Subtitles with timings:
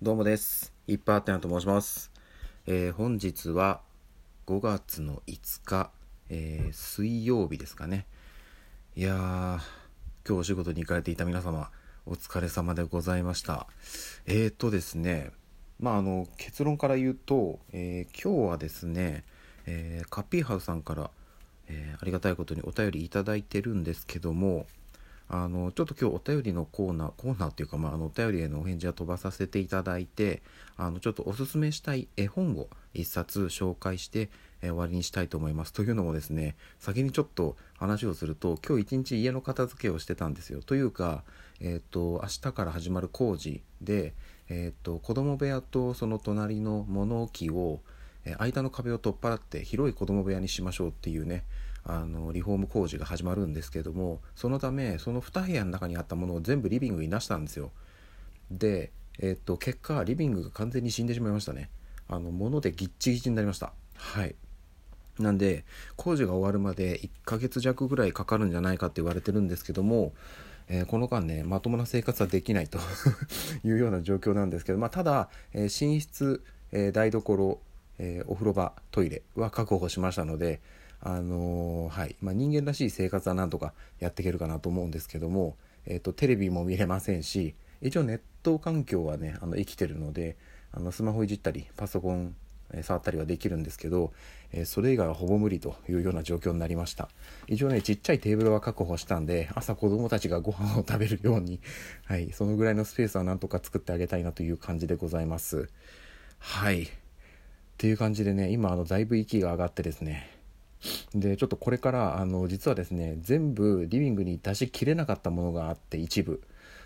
[0.00, 0.72] どうもです。
[0.86, 2.12] いっぱいあったなと申します。
[2.68, 3.80] えー本日は
[4.46, 5.90] 5月の5日、
[6.28, 8.06] えー水曜日ですかね。
[8.94, 9.60] いやー、今
[10.24, 11.72] 日お仕事に行かれていた皆様、
[12.06, 13.66] お疲れ様でございました。
[14.26, 15.32] えーとですね、
[15.80, 19.24] まああの結論から言うと、えー今日はですね、
[19.66, 21.10] えーカッピーハウさんから、
[21.66, 24.68] えありがたいことにお便りいただいてるんですけども、
[25.30, 30.42] あのちょっと今日お便りのコーナーコーナーっていうか、まあ、あのお便りへのお返事は飛ばさせていただいて
[30.76, 34.28] あのちょっとおすすめしたい絵本を一冊紹介して、えー
[34.60, 35.72] 終わりにしたいと思います。
[35.72, 40.62] というのもですね先にちょっと話をすると今日一日家の片付けをしてたんですよ。
[40.62, 41.22] というか、
[41.60, 44.14] えー、と明日から始まる工事で、
[44.48, 47.80] えー、と子供部屋とその隣の物置を
[48.24, 51.44] え間の壁を取っ払って広い子供部屋にしましょうっていうね
[51.84, 57.70] あのリフォーム工事が始まるんですけどもそのためその2部屋の中にあったものを全部リビングに出したんですよ。
[58.50, 61.70] で、えーっと結果リビングが完全に死んでしまいましたね。
[62.08, 63.72] あの物でギッチギチになりました。
[63.94, 64.34] はい。
[65.18, 65.64] なんで
[65.96, 70.12] 工事が終わるまで1ヶ月弱ぐらいかかるんじゃないかって言われてるんですけども、
[70.68, 72.78] えーこの間ねまともな生活はできないと
[73.64, 76.42] いうような状況なんですけど、まあ、ただ、えー寝室、
[76.72, 77.60] えー台所、
[77.98, 80.60] えお風呂場トイレは確保しましたので、
[81.00, 82.16] あのはい。
[82.20, 90.36] まあ、人間らしい生活はなんとかやっていけるかなと思うんですけども、えー、とテレビも見れませんし一応ネット環境はねあの生きてるので
[90.72, 92.34] あのスマホいじったりパソコン
[92.82, 94.12] 触ったりはできるんですけど、
[94.52, 97.08] えそれ以外はほぼ無理というような状況になりました。
[97.46, 101.60] 一応ねちっちゃいテーブルは確保したんで朝子供たちがご飯を食べるように、
[102.04, 105.70] はい、そのぐらいのスペースはなんとか作ってあげたいなという感じでございます。
[106.38, 106.82] はい。
[106.82, 106.86] っ
[107.78, 110.37] ていう感じでね今あのだいぶ息が上がってですね
[111.14, 116.42] でちょっとこれからあの実はですね全部リビングに出しきれなかったものがあって一部。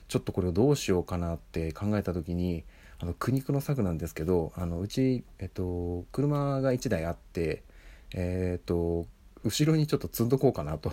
[0.09, 2.65] ちょっとこれをどうしようかなって考えた時に
[2.99, 7.63] あの苦肉の策なんですけどあのうち、えっと、車が1台あって
[8.13, 9.07] えっと
[9.43, 10.93] 後ろにちょっと積んどこうかなと。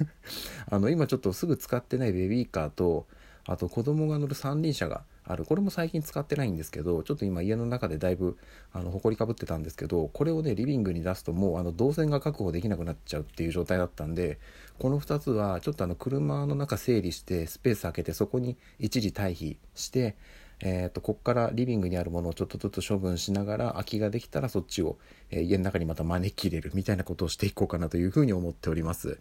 [0.70, 3.06] あの今ちょっとすぐ使ってないベビーカーと
[3.46, 8.36] あと子供が乗る三輪車があるこれも最近使ってないんですけどちょっと今家の中でだいぶ
[8.72, 14.38] あの埃かぶってたんですけどこれをねリビングに出すともうあの動線が確保できなくなっちゃうっていう状態だったんで
[14.78, 20.16] この2つはちょっとあの車の中整理してスペース空けてそこに一時退避して
[20.60, 24.96] えー、とここからリビングにあるものをちょっとずつ処分しながら空きができたらそっちを、
[25.30, 29.18] えー家の中にまた招き入れるみたいなことをしていこうかなというふうに思っております。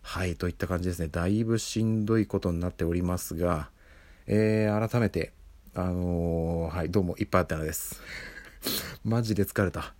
[0.00, 3.70] はいといった感じですねだいぶしんどいことになっておりますが、
[4.26, 5.32] えー改めて
[5.74, 8.00] あのーはいどうもいっぱいあったのです。
[9.04, 9.94] マジで疲れた。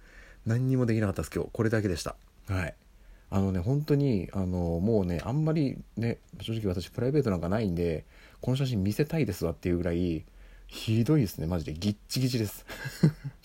[0.47, 1.51] 何にもできなかったです今日。
[1.53, 2.17] これだけでした。
[2.49, 2.75] はい。
[3.31, 8.05] あのね本当にあのーもうねあんまりね正直私プライベートなんかないんで
[8.41, 10.25] この写真見せたいですわっていうぐらい
[10.67, 11.73] ひどいですねマジで。
[11.75, 12.65] ギッチギチです。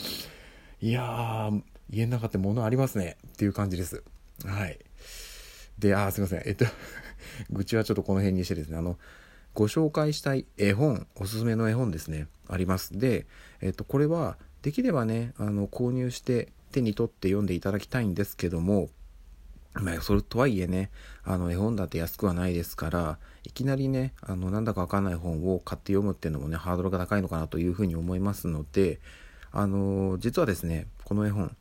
[0.81, 3.17] いやー家の中って物ありますね。
[3.27, 4.03] っていう感じです。
[4.45, 4.77] はい。
[5.79, 6.41] であすいません。
[6.45, 6.65] えっと
[7.49, 8.77] 愚痴はちょっとこの辺にしてですね。
[8.77, 8.97] あの
[9.57, 12.27] ご紹介したい絵本おすすめの絵本ですね。
[12.47, 12.99] あります。
[12.99, 13.25] で、
[13.59, 18.89] えっと、これはできればねあの購入して手に取って読んでいただきたいんですけども
[19.73, 20.91] まあ、それとはいえね
[21.23, 28.99] あの絵本だって安くはないですからいきなりねあのなんだかわかんない本を買って読むっていうのもねハードルが高いのかなというふうに思いますので
[29.51, 31.55] あの実はですねこの絵本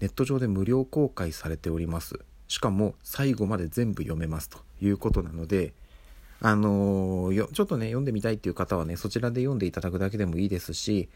[0.00, 2.20] ネット上で無料公開されております。
[2.46, 5.72] しかも最後まで全部読めますということなので
[6.40, 11.08] あのよちょっとね読んでみたいっていう方はねそちらで読んでいただくだけでもいいですし、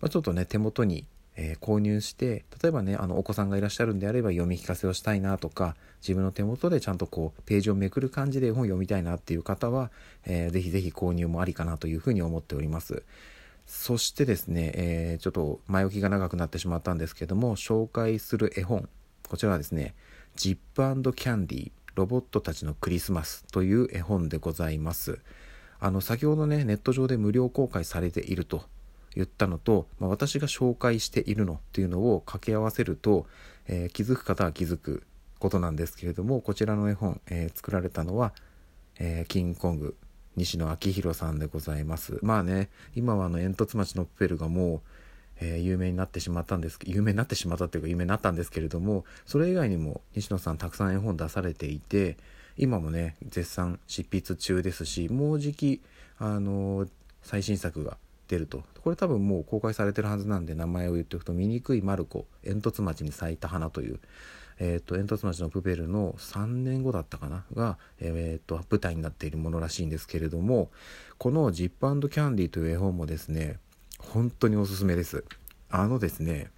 [0.00, 1.06] まあ、ちょっとね手元に、
[1.36, 9.90] えー購入して例えばねあのお子さんがいらっしゃるんであれば読み聞かせをしたいなとか自分の手元でちゃんとこうページをめくる感じで本読みたいなっていう方は、
[10.24, 13.02] えーぜひぜひ購入もありかなというふうに思っております。
[13.66, 18.88] そしてですね、えーちょっと前置きが長くなってしまったんですけども紹介する絵本
[19.28, 19.94] こちらはですね
[20.36, 25.18] 「ジップキャンディーロボットたちのクリスマス」という絵本でございます。
[25.80, 28.64] あの先ほどねネット上で無料公開されていると
[29.14, 33.26] 言ったのと、まあ、私が紹介しているのっていうのを掛け合わせると、
[33.66, 35.02] えー気づく方は気づく
[35.38, 38.32] ことなんですけれどもこちらの絵本、えー作られたのは、
[38.98, 39.96] えーキングコング
[40.36, 42.18] 西野昭弘さんでございます。
[42.22, 44.80] まあね今はあの煙突町のプペルがもう、
[45.40, 52.16] えー有名になってしまったんです有名になってしまったっていうか有名になったんですけれどもそれ以外にも西野さんたくさん絵本出されていて
[52.56, 55.82] 今もね絶賛執筆中ですしもうじき
[56.18, 56.86] あの
[57.22, 57.98] 最新作が
[58.28, 58.64] 出ると。
[58.82, 63.98] これ多分もう公開されてるはずなんで名前を言っておくと「醜いマルコ煙突町に咲いた花」という、
[64.58, 70.70] えー、と煙突町のプペルの3年後だったかなが、えー、と舞台になっているものらしいんですけれども
[71.18, 73.58] この「ジップキャンディ」という絵本もですね
[73.98, 75.24] 本当におすすめです。
[75.68, 76.50] あのですね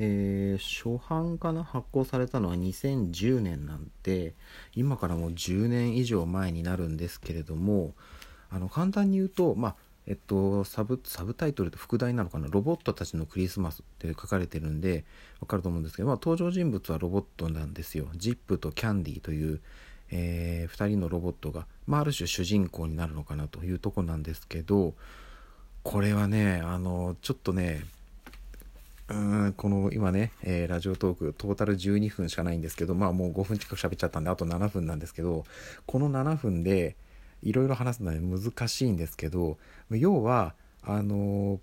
[0.00, 4.34] えー、初版かな発行されたのは2010年なんで
[4.74, 7.94] 今からもう10年以上前になるんですけれども
[8.50, 9.76] あの簡単に言うとまあ
[10.08, 15.04] えっと、サブサブタイトルと副題なのかな「ロボットたちのクリスマス」って書かれてるんで
[15.38, 18.08] わかると思うんですけど、まあ、登場人物はロボットなんですよ。
[18.16, 19.60] ジップとキャンディーという、
[20.10, 24.94] えー、2人のロボットが、まあ、ある種主人公になるのかなというとこなんですけど
[25.88, 27.82] これはねあのちょっとね
[29.08, 35.46] うんこの今ね、えー、ラジオトークトータル12分しかないんですけどまあもう5分近く喋っちゃったんであと7分なんですけど
[35.86, 36.94] この7分で
[37.42, 39.56] いろいろ話すのは難しいんですけど
[39.90, 40.52] 要は
[40.82, 41.58] あの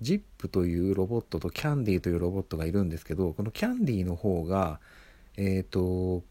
[0.00, 4.78] ジップというロボットとキャンディーというロボットがいるんですけどこのキャンディーの方が
[5.36, 6.22] えっ、ー、と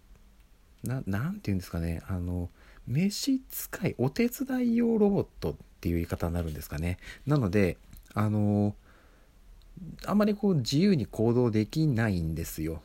[0.86, 1.12] 何て
[1.44, 2.50] 言うんですかねあの
[2.88, 3.40] 召使
[3.86, 6.98] いお手伝い用ロボットっていう言い方になるんですかね。
[7.28, 7.76] なので
[8.14, 8.74] あの
[10.06, 12.82] あんまりこう自由に行動できないんですよ。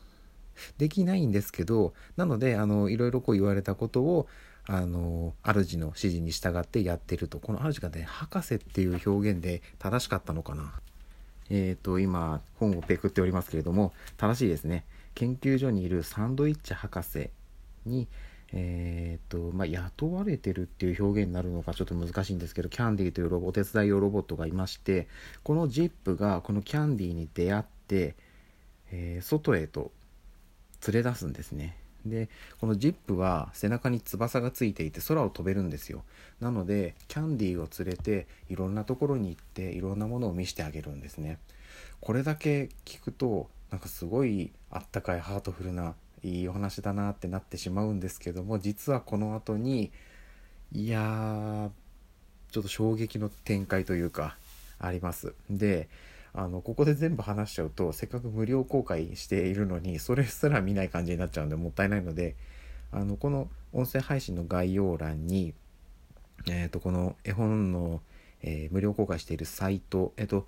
[0.77, 4.27] できないんですけどなのであのいろいろこう言われたことを
[4.65, 7.39] あの主の指示に従ってやってると。
[7.39, 10.73] この主がね博士っていう表現で正しかったのかな。
[11.49, 14.83] えっ、ー、と今本をペクっておりますけれども正しいですね。
[15.15, 17.29] 研究所にいるサンドイッチ博士
[17.85, 18.09] に
[18.51, 25.07] えーとまあ、雇われてるっていう表現になるのかちょっと難しいんですけどキャンディーというロボお手伝い用ロボットがいまして
[25.43, 28.15] このジップがこのキャンディーに出会って、
[28.91, 29.91] えー、外へと
[30.87, 31.75] 連れ出すんですね。
[32.05, 32.29] で
[32.61, 36.03] このジップは背中に翼がついていて空を飛べるんですよ。
[36.39, 41.39] なのでキャンディーを連れていろんなところに行っていろんなものを見せてあげるんですね。
[41.99, 45.93] これだけ聞くとなんかすごいあったかいハートフルな
[46.23, 49.91] いいお話だなってなってしまうんですけども実はこの後に
[50.71, 51.69] いやー
[52.51, 54.37] ちょっと衝撃の展開というか
[54.79, 55.33] あります。
[55.49, 55.89] で
[56.33, 62.35] あのここで全部話しちゃうとせっかく無料公開しているのにそれすら見ない感じになっちゃうんでもったいないので
[62.91, 65.53] あのこの音声配信の概要欄に、
[66.47, 68.01] えーと、この絵本の、
[68.41, 70.47] えー、無料公開しているサイトえっ、ー、と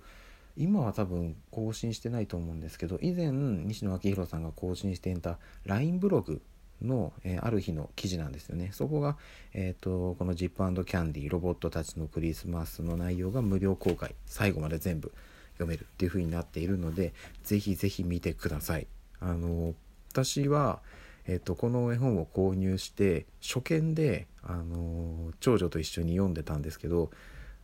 [0.56, 6.42] 今は多分更新してないと思うんですけど以前西野昭弘さんが更新していた LINE ブログ
[6.82, 8.70] の、えー、ある日の記事なんですよね。
[8.72, 9.16] そこが、
[9.54, 15.12] えーと、このジップキャンディロボットたちのクリスマスの内容が無料公開最後まで全部
[15.54, 17.12] 読めるっていう風になっているので
[17.44, 18.86] ぜひぜひ見てください。
[19.20, 19.74] あの
[20.10, 20.80] 私は、
[21.26, 27.10] えーと、この絵本を購入して初見で、あの長女と一緒に読んでたんですけど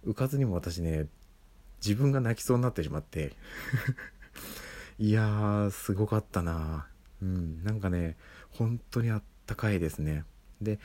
[0.06, 1.06] 浮かずにも私ね
[1.84, 3.32] 自分が泣きそうになってしまって。
[4.98, 6.88] いやーすごかったな。
[7.22, 7.62] うん。
[7.62, 8.16] なんかね
[8.50, 10.24] 本当にあったかいですね。
[10.60, 10.78] で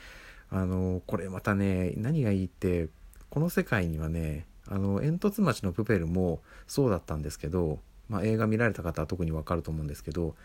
[0.50, 2.88] あのこれまたね何がいいって
[3.28, 10.36] この世界にはねあの煙突町のプペルもそうだったんですけど、まあ、映画見られた方は特にわかると思うんですけど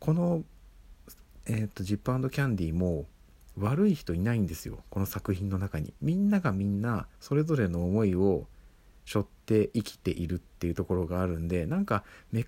[0.00, 0.42] この、
[1.46, 3.06] えーと、ジップキャンディも
[3.56, 4.80] 悪い人いないんですよ。
[4.90, 5.94] この作品の中に。
[6.02, 8.46] みんながみんなそれぞれの思いを
[9.04, 12.04] 背負って生きているっていうところがあるんでなんか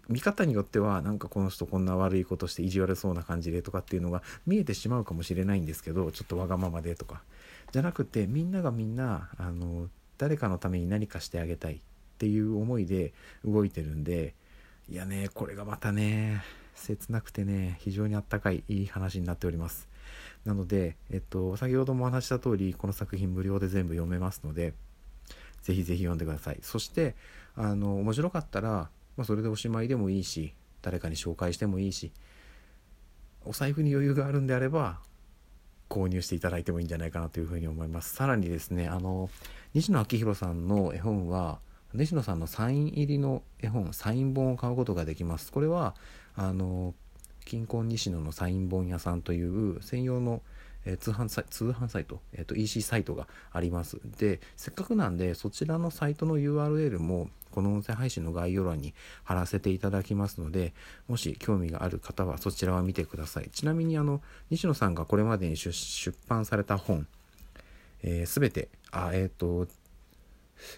[0.09, 7.23] 見方によってはなんかこの人こんな悪いことして意地悪そうな感じでとかっていうのが見えてしまうかもしれないんですけどちょっとわがままでとか。
[7.73, 9.89] じゃなくてみんながみんなあの
[10.19, 11.79] 誰かのために何かしてあげたいっ
[12.19, 13.13] ていう思いで
[13.45, 14.35] 動いてるんで
[14.89, 16.43] いやねこれがまたね
[16.75, 19.89] 切なくてね非常にあったかいいい話になっております。
[20.45, 24.75] なので、えっと、先ほどもお話した通りこの作品無料で全部読めますので
[25.67, 26.59] ぜひぜひ読んでください。
[26.63, 27.17] そして
[27.57, 28.69] あの面白かったら、
[29.17, 32.13] まあ、それでおしまいでもいいし誰かに紹介してもいいし
[33.45, 35.01] お財布に余裕があるんであれば
[35.89, 38.15] 購入していただいてもいいんじゃないかなというふうに思います。
[38.15, 39.29] さらにですねあの
[39.75, 41.59] 西野昭弘さんの絵本は
[41.95, 45.51] 西野さんのサイン入りの絵本サイン本を買うことができます。
[45.51, 45.97] これは
[46.37, 46.95] あの
[47.45, 50.43] 金婚西野のサイン本屋さんという専用の
[50.87, 54.01] え通販サイ通販サイト、えーと、EC サイトがあります。
[54.19, 60.75] で、せっかくなんで、そちらのサイトの URL も、この音声配信の概要欄に貼らせていただきますので、
[61.09, 63.49] もし興味がある方はそちらを見てください。
[63.51, 67.09] ちなみに、あの、西野さんがこれまでに出版された本、す、
[68.03, 69.67] えー、べ、て、あ、えっ、ー、と、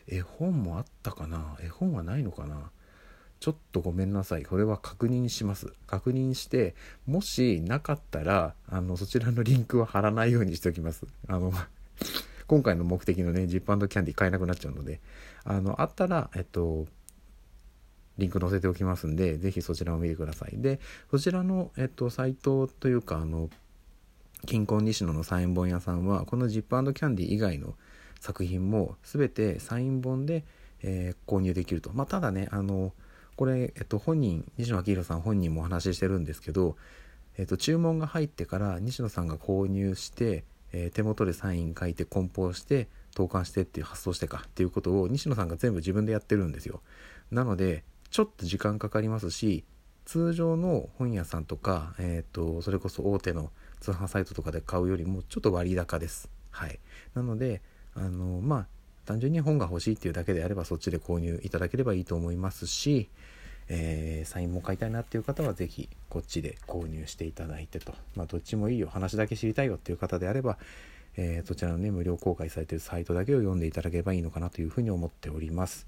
[0.06, 1.56] 絵本もあったかな？
[1.62, 2.70] 絵本はないのかな？
[3.40, 4.44] ちょっとごめんなさい。
[4.44, 5.72] これは確認します。
[5.86, 6.74] 確認して、
[7.06, 11.06] もしなかったら、あの、そちらのリンクは貼らないようにしておきます。
[11.28, 11.52] あの、
[12.46, 15.00] 今回の目的のね、ジップキャンディ買えなくなっちゃうので、
[15.44, 16.86] あの、あったら、えっと、
[18.16, 20.60] リンク載せておきますんで、ぜひそちらを見てください。
[20.60, 20.80] で、
[21.10, 23.50] そちらの、えっと、サイトというか、あの、
[24.46, 27.76] 金婚西野のサイン本屋さんは、このジップキャンディ以外の
[28.18, 30.44] 作品も全てサイン本で
[30.82, 31.90] えー、購入できると。
[31.92, 32.92] まあ、ただね、あの、
[33.38, 36.76] これ、えっと、本人、西野明宏さん本人もお話ししてるんですけど、
[37.36, 40.42] えっと、注文が入ってから西野さんが購入して、
[40.72, 46.82] えー、手元でサイン書いて梱包して投函してっていう発送してかっていうことを西野さんが全部自分でやってるんですよ。
[47.30, 49.62] なのでちょっと時間かかりますし
[50.04, 56.28] 通常の本屋さんとか、えーと、それこそ大手の通販サイトとかで買うよりもちょっと割高です。
[56.50, 56.80] はい、
[57.14, 57.62] なので
[57.94, 58.66] あのまあ
[59.08, 63.08] 単純に本が欲しいっていうだけであればそっちで購入いただければいいと思いますし、
[63.68, 70.58] えー、サインも買いたいなっていう方は是非こっちで購入していただいてと、まあ、どっちもいいよ話だけ知りたいよっていう方であれば、
[71.16, 75.86] えー、そちらのね無料公開されているサイトだけを読んでいただければいいのかなというふうに思っております。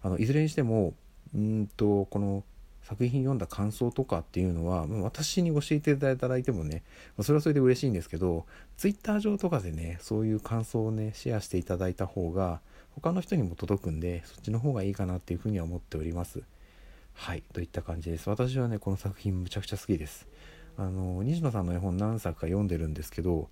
[0.00, 0.94] あのいずれにしても
[1.34, 2.44] うんとこの
[2.82, 6.82] 作品読んだ感想とかっていうのは私に教えていただいてもね
[7.20, 8.44] それはそれで嬉しいんですけど
[8.76, 12.60] Twitter 上とかでねそういう感想をねシェアしていただいた方が
[12.94, 16.42] 他の人にも届くんでそっちの方がいいかなっていうふうには思っております。
[17.14, 18.28] はいといった感じです。
[18.28, 20.26] 私はねこの作品むちゃくちゃ好きです。
[20.76, 23.48] あの西野さんの絵本何作か読んでるんですけど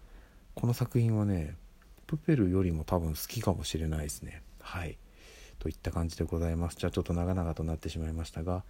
[0.55, 1.55] この作品はね
[2.07, 4.43] プペルよりも多分好きかもしれないですね。
[4.61, 4.99] はい
[5.59, 6.77] といった感じでございます。
[6.77, 8.65] じゃあちょっと長々となってしまいましたが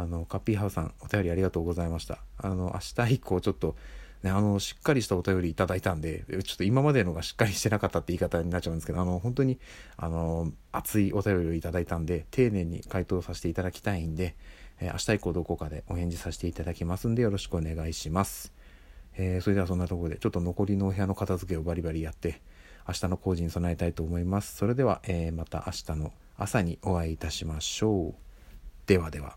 [0.00, 3.76] あのカッピーハウさんお便りありがとうございましたあの明日以降ちょっと
[4.22, 9.60] ね、あの、しっかりしたお便りいただいたんで、ちょっと今までのがしっかりしてなかったって言い方になっちゃうんですけど、あの、本当に、
[9.96, 14.34] あの、熱いお便りをいただいたんで、丁寧に回答させていただきたいんで、
[14.80, 18.52] えー、明日以降どこかでお返事させていただきますんで、よろしくお願いします。
[19.16, 22.40] えー、それではそんなところで、ちょっと残りのお部屋の片付けをバリバリやって、
[22.88, 24.56] 明日の工事に備えたいと思います。
[24.56, 28.14] それでは、えー、また明日の朝にお会いいたしましょう。
[28.86, 29.36] ではでは。